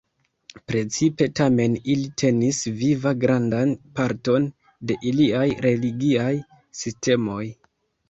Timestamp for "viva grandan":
2.81-3.77